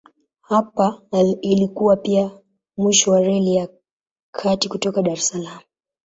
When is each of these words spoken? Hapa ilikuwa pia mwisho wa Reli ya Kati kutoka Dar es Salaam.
Hapa 0.41 1.01
ilikuwa 1.41 1.97
pia 1.97 2.39
mwisho 2.77 3.11
wa 3.11 3.19
Reli 3.21 3.55
ya 3.55 3.69
Kati 4.31 4.69
kutoka 4.69 5.01
Dar 5.01 5.13
es 5.13 5.27
Salaam. 5.27 5.59